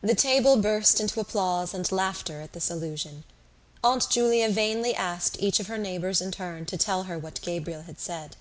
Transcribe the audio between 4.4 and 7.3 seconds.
vainly asked each of her neighbours in turn to tell her